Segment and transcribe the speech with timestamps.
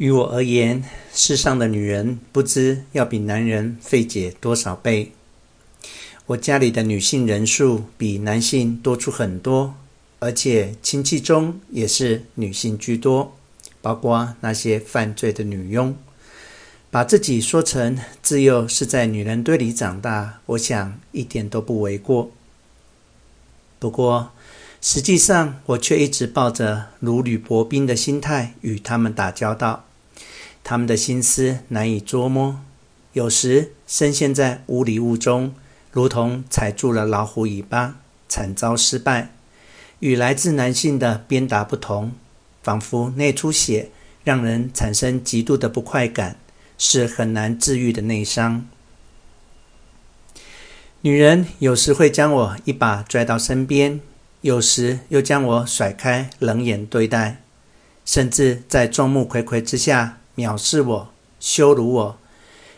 [0.00, 5.12] 于我而言，世上的女人不知要比男人费解多少倍。
[6.24, 9.74] 我家里的女性人数比男性多出很多，
[10.18, 13.36] 而且亲戚中也是女性居多，
[13.82, 15.94] 包括那些犯罪的女佣。
[16.90, 22.30] 把自己说成自幼是在女人堆里长大，我想一点都不为过。
[23.78, 24.30] 不过，
[24.80, 29.84] 实际上我却一直抱着如履薄冰的心态与他们打交道。
[30.62, 32.60] 他们的心思难以捉摸，
[33.12, 35.54] 有时深陷在雾里雾中，
[35.90, 37.96] 如同踩住了老虎尾巴，
[38.28, 39.32] 惨遭失败。
[39.98, 42.12] 与来自男性的鞭打不同，
[42.62, 43.90] 仿佛内出血，
[44.22, 46.36] 让人产生极度的不快感，
[46.78, 48.66] 是很难治愈的内伤。
[51.02, 54.00] 女人有时会将我一把拽到身边，
[54.42, 57.42] 有时又将我甩开，冷眼对待，
[58.04, 60.19] 甚至在众目睽睽之下。
[60.36, 62.18] 藐视我，羞辱我，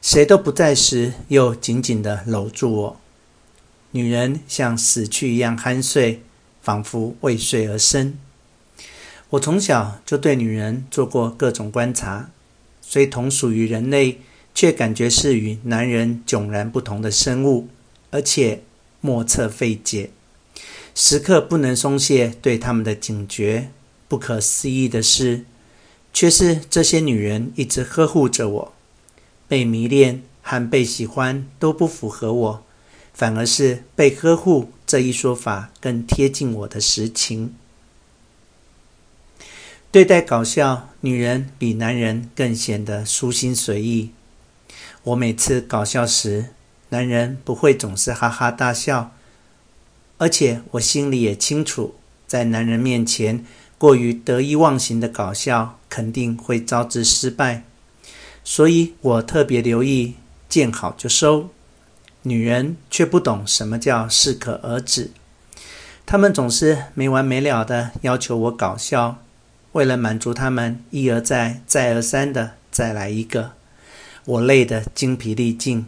[0.00, 3.00] 谁都不在时，又紧紧地搂住我。
[3.92, 6.22] 女人像死去一样酣睡，
[6.60, 8.18] 仿佛为睡而生。
[9.30, 12.30] 我从小就对女人做过各种观察，
[12.80, 14.20] 虽同属于人类，
[14.54, 17.68] 却感觉是与男人迥然不同的生物，
[18.10, 18.62] 而且
[19.00, 20.10] 莫测费解，
[20.94, 23.70] 时刻不能松懈对他们的警觉。
[24.06, 25.44] 不可思议的是。
[26.12, 28.72] 却是这些女人一直呵护着我，
[29.46, 32.64] 被迷恋和被喜欢都不符合我，
[33.14, 37.54] 反而是被呵护这一说法更贴近我的实情。
[39.90, 44.10] 对待搞笑，女人比男人更显得舒心随意。
[45.04, 46.46] 我每次搞笑时，
[46.90, 49.12] 男人不会总是哈哈大笑，
[50.18, 51.94] 而且我心里也清楚，
[52.26, 53.44] 在男人面前。
[53.78, 57.62] 过于得意忘形的搞笑肯定会招致失败，
[58.42, 60.14] 所以我特别留意
[60.48, 61.48] 见好就收。
[62.22, 65.12] 女人却不懂什么叫适可而止，
[66.04, 69.22] 她们总是没完没了地要求我搞笑，
[69.72, 73.52] 为了满足她们，一而再、再而三地再来一个，
[74.24, 75.86] 我累得精疲力尽。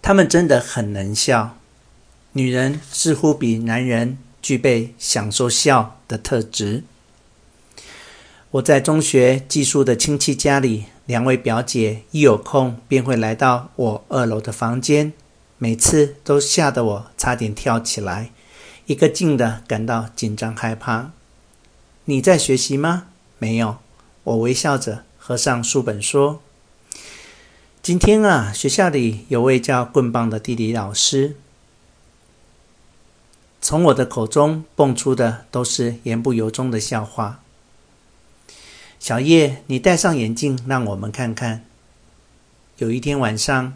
[0.00, 1.58] 她们真的很能笑，
[2.32, 4.16] 女人似乎比男人。
[4.44, 6.84] 具备享受笑的特质。
[8.50, 15.14] 我在中学寄宿的亲戚家里，两位表姐一有空便会来到我二楼的房间，
[15.56, 18.32] 每次都吓得我差点跳起来，
[18.84, 21.12] 一个劲的感到紧张害怕。
[22.04, 23.06] 你在学习吗？
[23.38, 23.78] 没有。
[24.24, 26.42] 我微笑着合上书本说
[27.82, 31.36] ：“今天啊，学校里有位叫棍棒的地理老师。”
[33.64, 37.40] 从我的口中蹦出的都是言不由衷的笑话。
[39.00, 41.64] 小叶，你戴上眼镜，让我们看看。
[42.76, 43.72] 有一天晚上，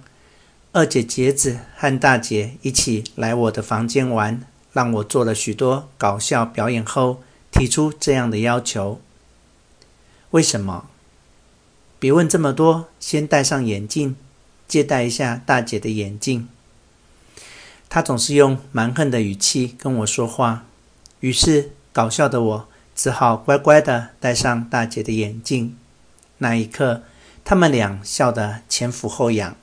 [0.72, 4.42] 二姐杰子和大姐一起来我的房间玩，
[4.74, 9.00] 让我做了许多搞笑表演后，提出这样的要求。
[10.32, 10.90] 为什么？
[11.98, 14.16] 别问这么多，先戴上眼镜，
[14.68, 16.46] 借戴一下大姐的眼镜。
[17.90, 20.66] 他总是用蛮横的语气跟我说话，
[21.20, 25.74] 于是搞笑的我只好乖乖地戴上大姐的眼镜。
[26.38, 27.02] 那一刻，
[27.44, 29.56] 他们俩笑得前俯后仰，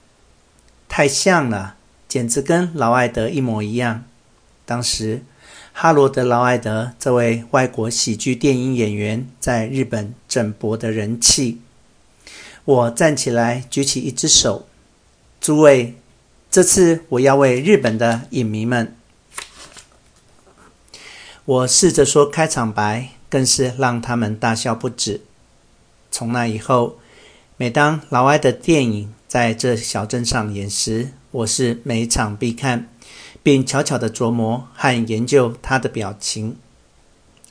[0.89, 1.75] 太像了，
[2.07, 4.03] 简直跟劳埃德一模一样。
[4.65, 5.23] 当时，
[5.71, 11.61] 哈罗德·劳埃德这位外国喜剧电影演员在日本正博得人气。
[12.65, 14.67] 我站起来，举起一只手，
[15.39, 15.93] 诸位。
[16.55, 18.95] 这次我要为日本的影迷们，
[21.43, 25.19] 我试着说开场白，更是让他们大笑不止。
[26.09, 26.97] 从那以后，
[27.57, 32.87] 每当劳埃的电影在这小镇上演时，我是每场必看，
[33.43, 36.55] 并悄悄地琢磨和研究他的表情。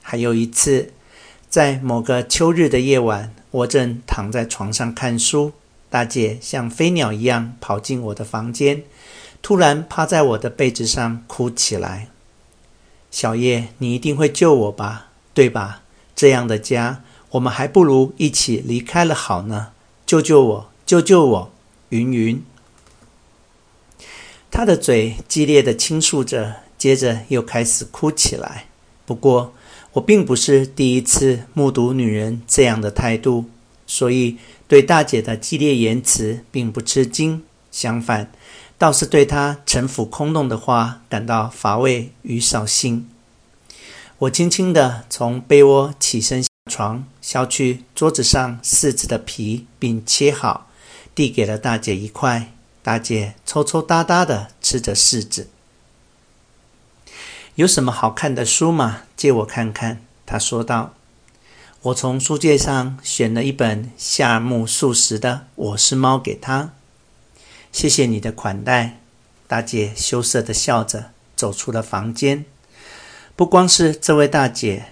[0.00, 0.94] 还有一次，
[1.50, 5.52] 在某个秋日的夜晚，我正躺在床上看书。
[5.90, 8.82] 大姐像飞鸟一样跑进我的房间，
[9.44, 12.08] 突然趴在我的被子上哭起来。
[13.10, 15.08] 小叶，你一定会救我吧？
[15.34, 15.82] 对吧？
[16.16, 17.02] 这样的家，
[17.32, 19.72] 我们还不如一起离开了好呢。
[20.06, 20.70] 救救我！
[20.86, 21.52] 救救我！
[21.90, 22.42] 云云。
[24.50, 28.68] 她的嘴激烈的倾诉着，接着又开始哭起来。
[29.04, 29.52] 不过，
[29.92, 33.44] 我并不是第一次目睹女人这样的态度，
[33.86, 34.38] 所以。
[34.66, 38.32] 对大姐的激烈言辞并不吃惊，相反，
[38.78, 43.08] 倒是对他城府空洞的话感到乏味与扫兴。
[44.18, 46.48] 我轻轻地从被窝起身下。
[46.70, 50.70] 床削去桌子上柿子的皮，并切好，
[51.14, 52.54] 递给了大姐一块。
[52.82, 55.50] 大姐抽抽搭搭的吃着柿子。
[57.56, 59.02] 有什么好看的书吗？
[59.14, 60.00] 借我看看。
[60.24, 60.94] 她说道。
[61.82, 66.70] 我从书架上选了一本夏目漱石的《我是猫》给她。
[67.74, 69.00] 谢谢你的款待。
[69.48, 72.44] 大姐羞涩地笑着走出了房间。
[73.34, 74.84] 不光是这位大姐，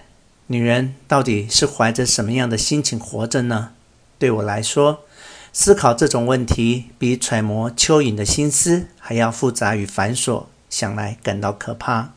[0.47, 3.71] 女人到底是怀着什么样的心情活着呢？
[4.19, 5.05] 对我来说，
[5.53, 12.11] 思考这种问题比揣摩蚯蚓的心思还要复杂与繁琐，想来感到可怕。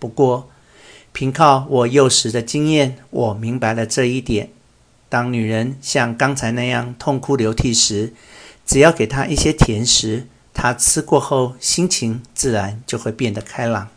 [0.00, 0.50] 不过，
[1.12, 4.50] 凭靠我幼时的经验，我明白了这一点：
[5.08, 8.14] 当女人像刚才那样痛哭流涕时，
[8.68, 10.28] 只要给他一些甜食。
[10.52, 13.88] 他吃过后，心情自然就会变得开朗。